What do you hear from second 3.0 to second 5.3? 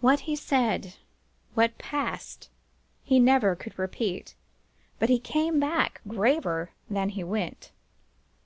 he never could repeat; but he